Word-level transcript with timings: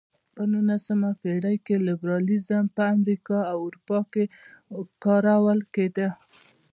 په 0.35 0.43
نولسمه 0.53 1.09
پېړۍ 1.21 1.57
کې 1.65 1.75
لېبرالیزم 1.87 2.63
په 2.75 2.83
امریکا 2.95 3.37
او 3.51 3.57
اروپا 3.67 3.99
کې 4.11 4.23
کارول 5.03 5.59
کېده. 5.73 6.09